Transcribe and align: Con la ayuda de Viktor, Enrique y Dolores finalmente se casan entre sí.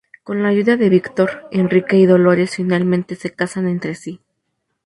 Con 0.23 0.41
la 0.41 0.49
ayuda 0.49 0.77
de 0.77 0.89
Viktor, 0.89 1.47
Enrique 1.51 1.95
y 1.97 2.07
Dolores 2.07 2.55
finalmente 2.55 3.13
se 3.15 3.35
casan 3.35 3.67
entre 3.67 3.93
sí. 3.93 4.19